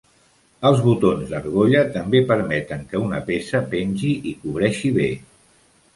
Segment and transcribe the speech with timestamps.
[0.69, 5.07] Els botons d'argolla també permeten que una peça pengi i cobreixi bé.